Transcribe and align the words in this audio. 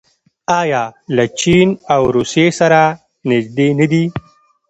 آیا 0.61 0.83
له 1.15 1.25
چین 1.41 1.67
او 1.93 2.01
روسیې 2.15 2.47
سره 2.59 2.81
نږدې 3.29 3.67
نه 3.79 3.85
دي؟ 3.91 4.03